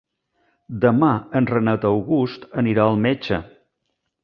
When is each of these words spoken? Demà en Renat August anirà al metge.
Demà 0.85 1.09
en 1.41 1.49
Renat 1.51 1.85
August 1.91 2.49
anirà 2.63 2.87
al 2.93 3.01
metge. 3.07 3.43